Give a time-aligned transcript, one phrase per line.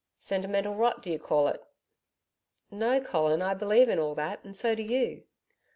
[0.17, 1.63] 'Sentimental rot, d'ye call it?'
[2.71, 5.25] 'No, Colin, I believe in all that and so do you.'